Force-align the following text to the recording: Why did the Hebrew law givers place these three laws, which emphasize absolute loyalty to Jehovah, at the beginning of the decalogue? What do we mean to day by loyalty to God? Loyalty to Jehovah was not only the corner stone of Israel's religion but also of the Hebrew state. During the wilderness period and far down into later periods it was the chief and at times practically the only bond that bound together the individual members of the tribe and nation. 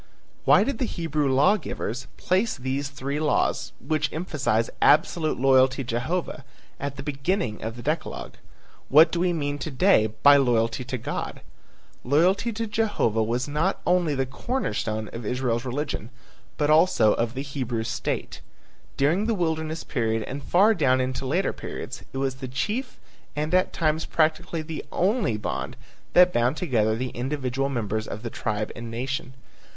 Why 0.45 0.63
did 0.63 0.79
the 0.79 0.85
Hebrew 0.85 1.31
law 1.31 1.57
givers 1.57 2.07
place 2.17 2.57
these 2.57 2.89
three 2.89 3.19
laws, 3.19 3.71
which 3.79 4.11
emphasize 4.11 4.67
absolute 4.81 5.39
loyalty 5.39 5.83
to 5.83 5.89
Jehovah, 5.89 6.43
at 6.79 6.95
the 6.95 7.03
beginning 7.03 7.61
of 7.63 7.75
the 7.75 7.83
decalogue? 7.83 8.33
What 8.89 9.11
do 9.11 9.19
we 9.19 9.31
mean 9.31 9.59
to 9.59 9.69
day 9.69 10.07
by 10.23 10.37
loyalty 10.37 10.83
to 10.85 10.97
God? 10.97 11.41
Loyalty 12.03 12.51
to 12.51 12.65
Jehovah 12.65 13.21
was 13.21 13.47
not 13.47 13.79
only 13.85 14.15
the 14.15 14.25
corner 14.25 14.73
stone 14.73 15.07
of 15.13 15.23
Israel's 15.23 15.65
religion 15.65 16.09
but 16.57 16.71
also 16.71 17.13
of 17.13 17.35
the 17.35 17.43
Hebrew 17.43 17.83
state. 17.83 18.41
During 18.97 19.27
the 19.27 19.35
wilderness 19.35 19.83
period 19.83 20.23
and 20.23 20.41
far 20.43 20.73
down 20.73 20.99
into 20.99 21.27
later 21.27 21.53
periods 21.53 22.01
it 22.11 22.17
was 22.17 22.37
the 22.37 22.47
chief 22.47 22.99
and 23.35 23.53
at 23.53 23.71
times 23.71 24.05
practically 24.07 24.63
the 24.63 24.83
only 24.91 25.37
bond 25.37 25.75
that 26.13 26.33
bound 26.33 26.57
together 26.57 26.95
the 26.95 27.09
individual 27.09 27.69
members 27.69 28.07
of 28.07 28.23
the 28.23 28.31
tribe 28.31 28.71
and 28.75 28.89
nation. 28.89 29.35